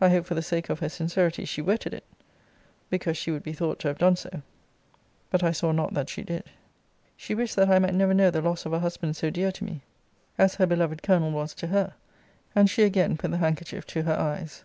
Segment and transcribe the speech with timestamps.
[0.00, 2.04] I hope for the sake of her sincerity, she wetted it,
[2.90, 4.42] because she would be thought to have done so;
[5.30, 6.44] but I saw not that she did.
[7.16, 9.64] She wished that I might never know the loss of a husband so dear to
[9.64, 9.80] me,
[10.38, 11.94] as her beloved Colonel was to her:
[12.54, 14.62] and she again put the handkerchief to her eyes.